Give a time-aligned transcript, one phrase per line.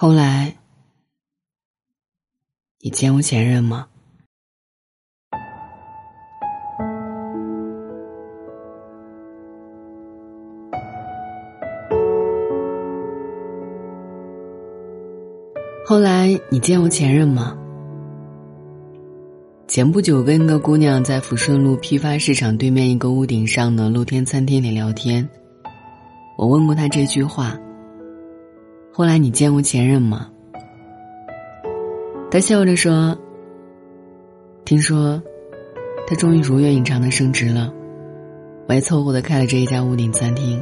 [0.00, 0.54] 后来，
[2.78, 3.88] 你见过前任吗？
[15.84, 17.58] 后来，你见过前任吗？
[19.66, 25.28] 前不久跟一个姑娘在抚顺路批发市场对面一个屋顶上的露天餐厅里聊天，
[26.36, 27.58] 我问过她这句话。
[28.98, 30.26] 后来你见过前任吗？
[32.32, 33.16] 他笑着说
[34.66, 35.22] ：“听说，
[36.08, 37.72] 他终于如愿以偿的升职了，
[38.66, 40.60] 我还凑合的开了这一家屋顶餐厅。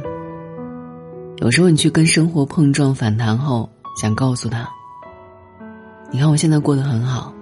[1.37, 3.67] 有时候你去跟生活碰撞反弹后，
[3.99, 4.69] 想告诉他：
[6.11, 7.33] 你看我现在过得很好，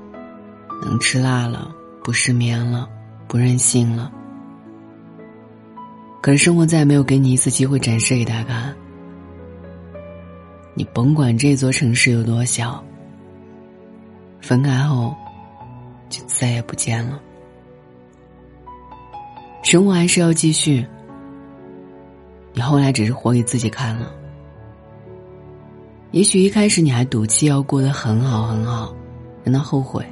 [0.82, 1.76] 能吃辣了，
[2.06, 2.88] 不失眠了，
[3.28, 4.10] 不任性了。
[6.22, 8.74] 可是生活再也没有给你一次机会展示给他看。”
[10.78, 12.84] 你甭管这座城市有多小，
[14.42, 15.16] 分开后
[16.10, 17.18] 就再也不见了。
[19.64, 20.86] 生活还是要继续。
[22.52, 24.12] 你后来只是活给自己看了。
[26.12, 28.94] 也许一开始你还赌气要过得很好很好，
[29.46, 30.06] 让他后悔。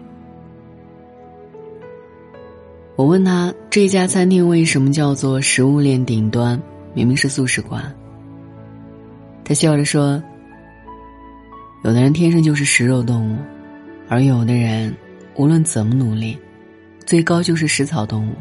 [2.95, 6.57] 我问他这家餐厅为什么叫做食物链顶端，
[6.93, 7.93] 明明是素食馆。
[9.43, 10.23] 他笑着说。
[11.83, 13.37] 有的人天生就是食肉动物，
[14.07, 14.95] 而有的人
[15.35, 16.39] 无论怎么努力，
[17.05, 18.33] 最高就是食草动物。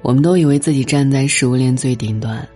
[0.00, 2.48] 我们都以为自己站在食物链最顶端，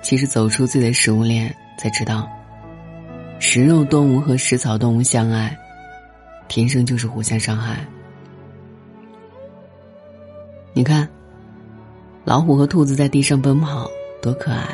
[0.00, 2.30] 其实走出自己的食物链，才知道，
[3.40, 5.58] 食肉动物和食草动物相爱，
[6.46, 7.84] 天生就是互相伤害。
[10.72, 11.08] 你看，
[12.24, 13.90] 老虎和兔子在地上奔跑，
[14.22, 14.64] 多可爱。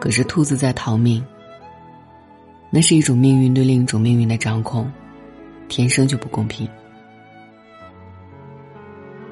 [0.00, 1.24] 可是兔子在逃命。
[2.70, 4.90] 那是一种命运对另一种命运的掌控，
[5.68, 6.68] 天生就不公平。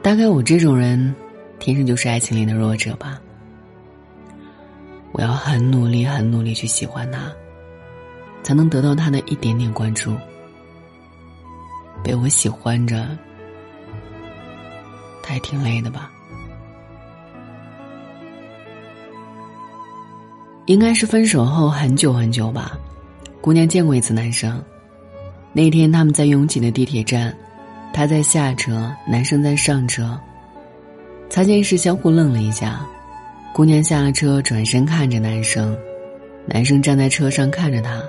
[0.03, 1.15] 大概我这种人，
[1.59, 3.21] 天生就是爱情里的弱者吧。
[5.13, 7.31] 我要很努力、很努力去喜欢他，
[8.43, 10.17] 才能得到他的一点点关注。
[12.03, 13.07] 被我喜欢着，
[15.23, 16.11] 他也挺累的吧。
[20.67, 22.77] 应该是分手后很久很久吧，
[23.41, 24.61] 姑娘见过一次男生。
[25.53, 27.35] 那天他们在拥挤的地铁站，
[27.93, 30.19] 他在下车，男生在上车。
[31.31, 32.85] 擦肩时相互愣了一下，
[33.53, 35.77] 姑娘下了车，转身看着男生，
[36.47, 38.03] 男生站在车上看着她，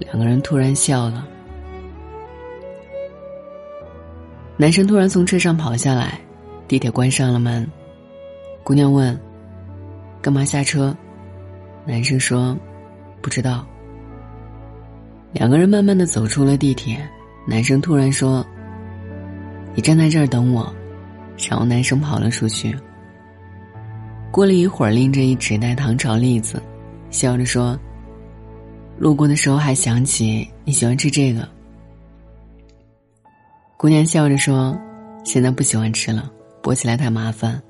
[0.00, 1.26] 两个人突然笑了。
[4.56, 6.18] 男生突然从车上跑下来，
[6.66, 7.68] 地铁关上了门，
[8.64, 9.18] 姑娘问
[10.20, 10.96] ：“干嘛下车？”
[11.86, 12.56] 男生说
[13.20, 13.66] ：“不知道。”
[15.32, 16.98] 两个人慢慢的走出了地铁。
[17.46, 18.44] 男生突然说
[19.74, 20.72] ：“你站在这儿等我。”
[21.36, 22.74] 然后男生跑了出去。
[24.30, 26.62] 过了一会儿，拎着一纸袋糖炒栗子，
[27.10, 27.78] 笑着说
[28.96, 31.46] ：“路过的时候还想起你喜欢吃这个。”
[33.76, 34.74] 姑娘笑着说
[35.24, 36.30] ：“现在不喜欢吃了，
[36.62, 37.60] 剥起来太麻烦。”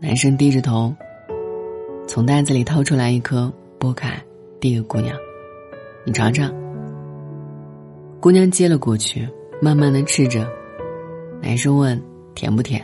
[0.00, 0.92] 男生低着头。
[2.10, 4.20] 从袋子里掏出来一颗，剥开，
[4.58, 5.16] 递给姑娘
[6.04, 6.52] ：“你尝尝。”
[8.18, 9.28] 姑娘接了过去，
[9.62, 10.44] 慢慢的吃着。
[11.40, 12.02] 男生问
[12.34, 12.82] ：“甜不甜？”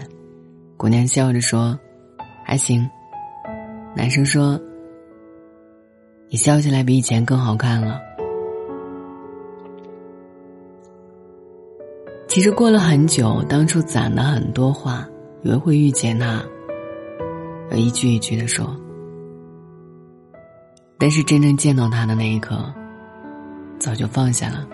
[0.79, 1.77] 姑娘笑着说
[2.47, 2.89] ：“还行。”
[3.97, 4.57] 男生说
[6.31, 8.01] ：“你笑起来比以前更好看了。”
[12.29, 15.05] 其实过了很久，当初攒了很多话，
[15.43, 16.45] 以为会遇见他，
[17.73, 18.73] 有一句一句的说。
[20.99, 22.73] 但是真正见到他的那一刻，
[23.79, 24.67] 早就放下了。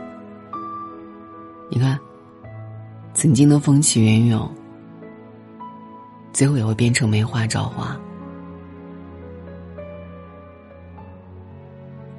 [1.69, 1.99] 你看，
[3.13, 4.49] 曾经的风起云涌，
[6.33, 7.97] 最后也会变成梅花照花。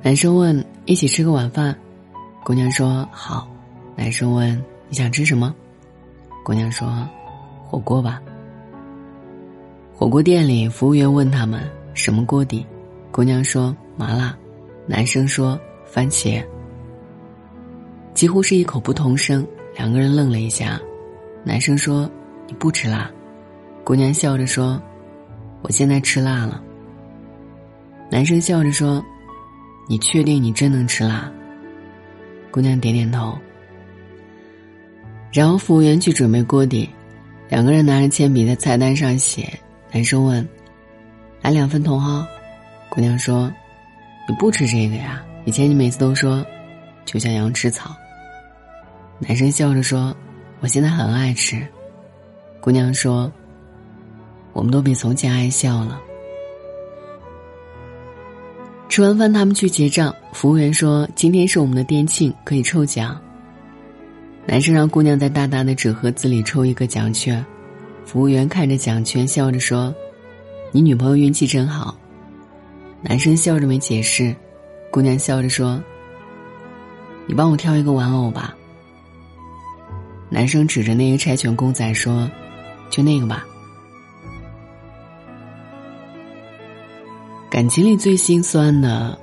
[0.02, 1.74] 男生问：“一起吃个晚饭？”
[2.44, 3.48] 姑娘说：“好。”
[3.96, 5.56] 男生问：“你想吃什么？”
[6.44, 7.08] 姑娘说
[7.64, 8.22] ：“火锅吧。”
[9.96, 11.64] 火锅店里，服务员问他们
[11.96, 12.66] ：“什么锅底？”
[13.10, 13.74] 姑娘说。
[13.96, 14.36] 麻辣，
[14.88, 16.44] 男生说番茄。
[18.14, 19.46] 几乎是一口不同声，
[19.76, 20.80] 两个人愣了一下。
[21.44, 22.10] 男生说
[22.48, 23.12] ：“你不吃辣。”
[23.84, 24.82] 姑娘笑着说
[25.62, 26.64] ：“我现在吃辣了。”
[28.10, 29.04] 男生笑着说
[29.90, 31.32] ：“你确定你真能吃辣？”
[32.50, 33.38] 姑娘点点头。
[35.32, 36.90] 然后服务员去准备锅底，
[37.50, 39.52] 两个人拿着铅笔在菜单上写。
[39.92, 40.48] 男生问
[41.42, 42.26] ：“来两份茼蒿？”
[42.90, 43.52] 姑娘说。
[44.28, 45.22] 你不吃这个呀？
[45.46, 46.46] 以前你每次都说，
[47.04, 47.94] 就像羊吃草。
[49.20, 50.16] 男生笑着说
[50.62, 51.68] ：“我现在很爱吃。”
[52.62, 53.32] 姑娘说
[54.54, 56.00] ：“我们都比从前爱笑了。”
[58.88, 60.16] 吃完饭，他们去结账。
[60.32, 63.20] 服务员说：“今天是我们的店庆，可以抽奖。”
[64.46, 67.44] 男生让姑娘在大大的纸盒子里抽一个奖券。
[68.06, 69.94] 服务员看着奖券，笑着说
[70.72, 71.98] ：“你女朋友运气真好。”
[73.04, 74.36] 男生笑着没解释。
[74.90, 75.84] 姑娘笑着说
[77.28, 78.56] ：“你帮我挑一个玩偶吧。”
[80.30, 82.30] 男生指着那个柴犬公仔说
[82.90, 83.46] ：“就那个吧。”
[87.50, 89.20] 感情里最心酸的，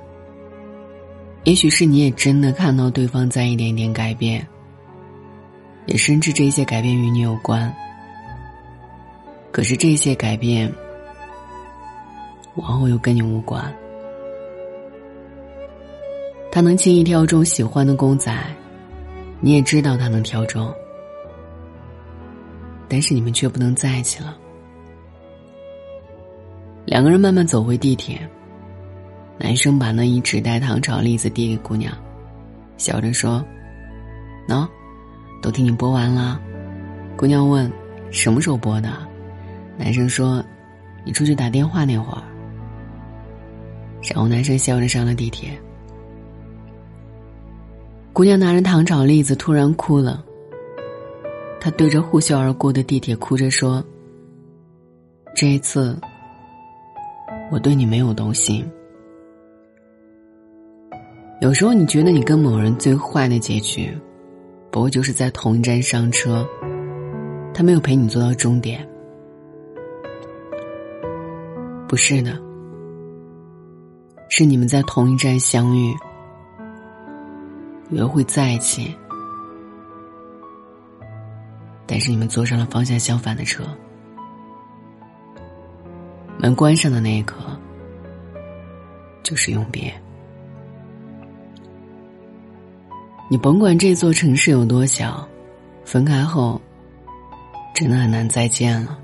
[1.43, 4.47] 也许是你也真的看到对方在一点点改变，
[5.85, 7.73] 也深知这些改变与你有关。
[9.51, 10.73] 可是这些改变，
[12.55, 13.63] 往后又跟你无关。
[16.51, 18.33] 他能轻易挑中喜欢的公仔，
[19.39, 20.73] 你也知道他能挑中，
[22.89, 24.37] 但是你们却不能在一起了。
[26.85, 28.19] 两个人慢慢走回地铁，
[29.37, 31.93] 男生把那一纸袋糖炒栗子递给姑娘，
[32.75, 33.41] 笑着说
[34.49, 34.67] ：“喏，
[35.41, 36.41] 都替你剥完了。”
[37.15, 37.71] 姑娘问
[38.11, 38.91] ：“什么时候剥的？”
[39.77, 40.43] 男生说
[41.05, 42.21] ：“你出去打电话那会儿。”
[44.09, 45.51] 然后男生笑着上了地铁。
[48.13, 50.23] 姑娘拿着糖炒栗子，突然哭了。
[51.59, 53.83] 她对着呼啸而过的地铁哭着说
[55.35, 55.97] ：“这一次。”
[57.51, 58.65] 我对你没有动心。
[61.41, 63.91] 有时候你觉得你跟某人最坏的结局，
[64.71, 66.47] 不过就是在同一站上车，
[67.53, 68.87] 他没有陪你坐到终点。
[71.89, 72.39] 不是的，
[74.33, 75.93] 是你们在同一站相遇，
[77.89, 78.95] 以为会在一起，
[81.85, 83.61] 但是你们坐上了方向相反的车。
[86.37, 87.35] 门关上的那一刻，
[89.21, 89.93] 就是永别。
[93.29, 95.27] 你甭管这座城市有多小，
[95.83, 96.59] 分开后，
[97.75, 98.97] 真的很难再见了。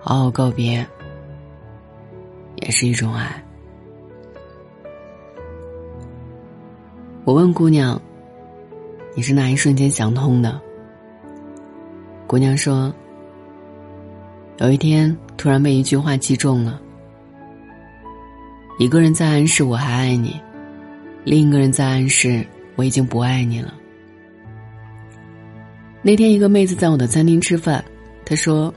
[0.00, 0.84] 好好告别，
[2.66, 3.42] 也是一种爱。
[7.24, 8.00] 我问姑娘
[9.16, 10.60] ：“你是哪一瞬间想通的？”
[12.26, 12.92] 姑娘说。
[14.58, 16.80] 有一天，突然被一句话击中了。
[18.78, 20.40] 一个人在暗示我还爱你，
[21.24, 23.74] 另一个人在暗示我已经不爱你了。
[26.00, 27.84] 那天，一个妹子在我的餐厅吃饭，
[28.24, 28.72] 她说：“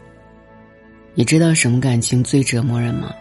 [1.15, 3.15] 你知道什么感情最折磨人吗？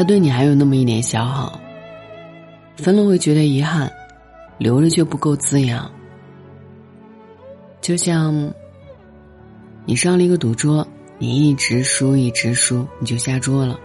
[0.00, 1.60] 他对你还有那么一点小好，
[2.78, 3.92] 分了会觉得遗憾，
[4.56, 5.90] 留着却不够滋养，
[7.82, 8.50] 就像……”
[9.84, 10.88] 你上了一个赌桌，
[11.18, 13.78] 你一直输，一直输，你就下桌了。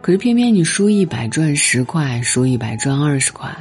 [0.00, 3.54] 可是偏偏你输一百赚十块，输一百赚二十块。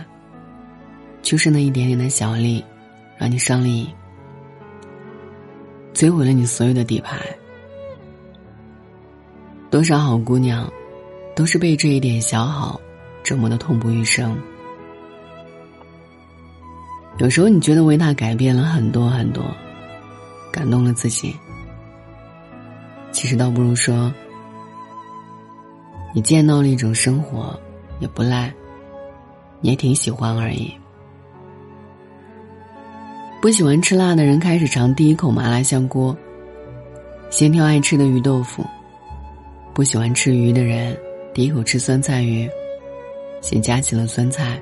[1.22, 2.64] 就是那一点点的小利，
[3.18, 3.86] 让你上了瘾，
[5.94, 7.20] 摧毁了你所有的底牌。
[9.70, 10.72] 多少好姑娘，
[11.40, 12.82] 都是被这一点小好
[13.24, 14.38] 折磨的痛不欲生。
[17.20, 19.42] 有时候你觉得为他改变了很多很多。
[20.52, 21.34] 感动了自己，
[23.14, 24.12] 其实倒不如说，
[26.14, 27.58] 你见到了一种生活，
[28.02, 28.54] 也不赖，
[29.62, 30.74] 你也挺喜欢而已。
[33.42, 36.14] 不喜欢吃辣的人开始尝第一口麻辣香锅，
[37.30, 38.62] 先挑爱吃的鱼豆腐；
[39.74, 40.98] 不喜欢吃鱼的人，
[41.34, 42.50] 第一口吃酸菜鱼，
[43.42, 44.60] 先夹起了酸菜。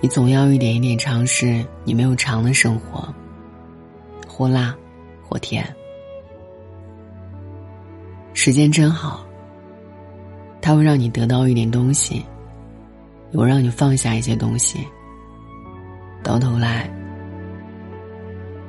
[0.00, 3.06] 你总要一点一点尝试你没有尝的生活。
[4.26, 4.74] 或辣，
[5.22, 5.64] 或甜。
[8.32, 9.24] 时间真好，
[10.60, 12.24] 它会让你得到一点东西，
[13.30, 14.80] 也会让你放下一些东西。
[16.22, 16.90] 到头来，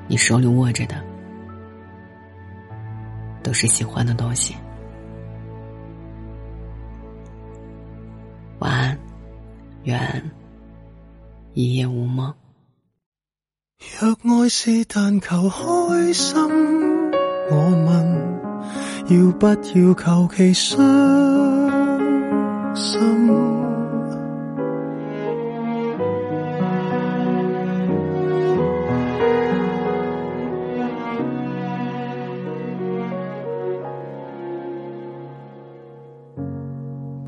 [0.08, 1.02] 你手里握着的
[3.42, 4.56] 都是喜欢的东西。
[9.86, 10.32] 愿
[11.54, 12.34] 一夜无梦。
[14.00, 16.36] 若爱是但求开心，
[17.52, 17.90] 我问
[19.10, 19.56] 要不要
[19.94, 20.80] 求其伤
[22.76, 23.56] 心？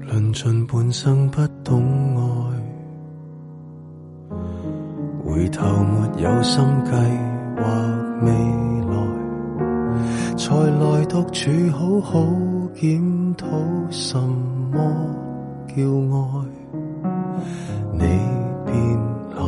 [0.09, 1.47] 尽尽半生不
[6.57, 6.91] 心计
[7.55, 7.61] 或
[8.25, 8.31] 未
[8.89, 8.97] 来，
[10.35, 12.25] 才来独处好好
[12.73, 12.99] 检
[13.35, 13.45] 讨
[13.91, 14.75] 什么
[15.67, 15.83] 叫
[16.15, 16.17] 爱。
[17.93, 17.99] 你
[18.65, 18.75] 便
[19.35, 19.39] 来，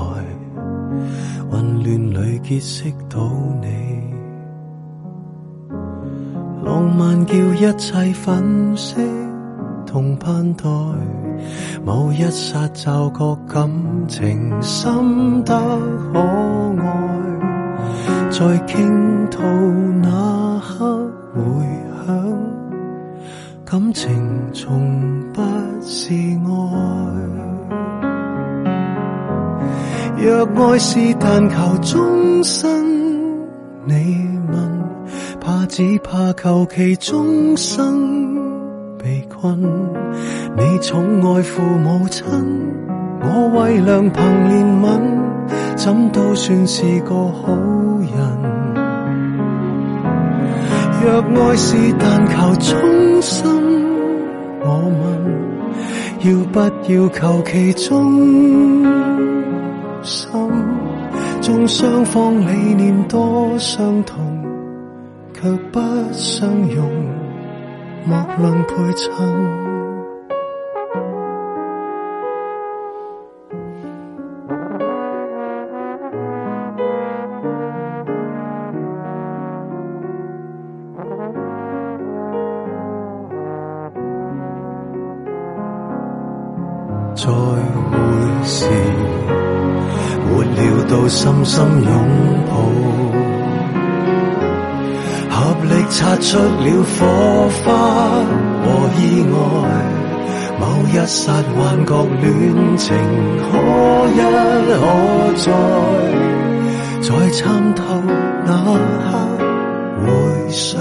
[1.50, 3.28] 混乱里结识到
[3.60, 3.68] 你，
[6.64, 8.98] 浪漫叫一切粉饰。
[9.88, 10.70] 同盼待，
[11.84, 13.70] 某一刹就觉感
[14.08, 15.54] 情深得
[16.14, 16.86] 可爱，
[18.30, 19.42] 在倾吐
[20.02, 21.42] 那刻回
[22.06, 22.08] 响，
[23.66, 24.10] 感情
[24.54, 25.42] 从不
[25.82, 26.50] 是爱。
[30.22, 32.68] 若爱是但求终身，
[33.86, 33.94] 你
[34.52, 34.84] 问，
[35.40, 38.38] 怕只怕求其终生。
[39.02, 39.58] 被困，
[40.58, 42.26] 你宠爱父母亲，
[43.22, 45.00] 我为良朋怜悯，
[45.76, 48.10] 怎都算是个好人。
[51.02, 53.46] 若爱是但求忠心，
[54.62, 55.02] 我问，
[56.22, 56.60] 要不
[56.92, 58.84] 要求其忠
[60.04, 60.30] 心？
[61.42, 64.44] 纵双方理念多相同，
[65.34, 65.80] 却不
[66.12, 66.86] 相容。
[68.06, 69.14] 莫论配衬，
[91.40, 91.94] 用心拥
[92.50, 92.52] 抱。
[95.30, 96.98] 合力擦出了火
[97.64, 97.64] 花
[98.66, 98.68] 和
[99.00, 99.34] 意外，
[100.60, 102.28] 某一刹幻觉恋
[102.76, 102.88] 情
[103.40, 103.48] 可
[104.12, 104.20] 一
[104.68, 104.70] 可
[105.38, 105.48] 再，
[107.08, 107.82] 在参透
[108.46, 108.52] 那
[109.06, 109.08] 刻
[110.04, 110.08] 回
[110.50, 110.76] 想，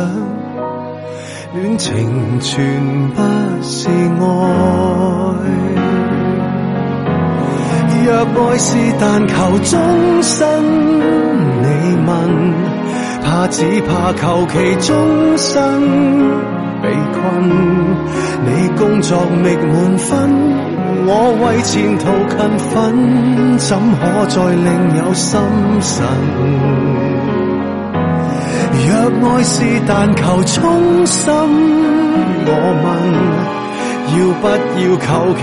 [1.54, 2.50] 恋情全
[3.10, 3.22] 不
[3.62, 4.26] 是爱。
[8.08, 10.48] 若爱是但求终身，
[11.60, 11.66] 你
[12.06, 12.10] 问？
[13.22, 15.52] 怕只怕求其终生
[16.80, 17.20] 被困，
[18.46, 18.48] 你
[18.78, 20.08] 工作觅满分，
[21.06, 21.10] 我
[21.44, 22.38] 为前途勤
[22.70, 22.74] 奋，
[23.58, 25.38] 怎可再另有心
[25.82, 26.06] 神？
[28.88, 28.90] 若
[29.28, 29.54] 爱是
[29.86, 31.30] 但求衷心，
[32.46, 32.50] 我
[32.84, 32.88] 问，
[34.16, 34.44] 要不
[34.80, 35.06] 要求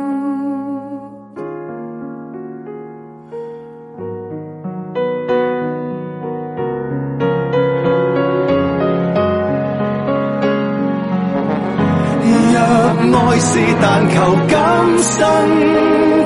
[13.31, 14.15] 爱是但求
[14.49, 14.53] 今
[14.99, 15.15] 生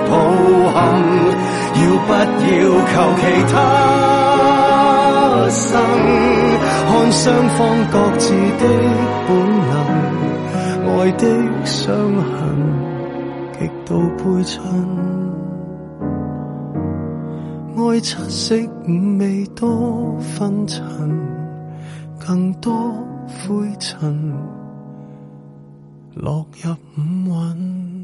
[0.10, 0.12] 抱
[0.74, 0.76] 憾，
[1.78, 2.52] 要不要
[2.90, 3.54] 求其他
[5.52, 5.70] 生？
[6.88, 7.60] 看双方
[7.92, 8.64] 各自的
[9.28, 9.30] 本
[9.70, 9.72] 能，
[10.98, 11.22] 爱的
[11.64, 12.34] 伤痕
[13.54, 14.56] 极度配衬，
[17.78, 18.56] 爱七色
[18.88, 20.84] 五味多分尘，
[22.26, 22.74] 更多
[23.48, 24.34] 灰尘。
[26.16, 27.95] 落入五蕴。